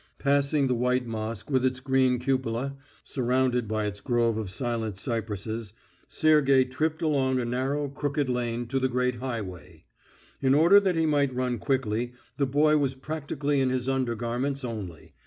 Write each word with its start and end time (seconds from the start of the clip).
Passing 0.17 0.65
the 0.65 0.73
white 0.73 1.05
mosque 1.05 1.51
with 1.51 1.63
its 1.63 1.79
green 1.79 2.17
cupola, 2.17 2.75
surrounded 3.03 3.67
by 3.67 3.85
its 3.85 4.01
grove 4.01 4.35
of 4.35 4.49
silent 4.49 4.97
cypresses, 4.97 5.73
Sergey 6.07 6.65
tripped 6.65 7.03
along 7.03 7.39
a 7.39 7.45
narrow, 7.45 7.87
crooked 7.87 8.27
lane 8.27 8.65
to 8.65 8.79
the 8.79 8.89
great 8.89 9.17
highway. 9.17 9.85
In 10.41 10.55
order 10.55 10.79
that 10.79 10.95
he 10.95 11.05
might 11.05 11.35
run 11.35 11.59
quickly 11.59 12.13
the 12.37 12.47
boy 12.47 12.77
was 12.79 12.95
practically 12.95 13.61
in 13.61 13.69
his 13.69 13.87
undergarments 13.87 14.63
only. 14.65 15.13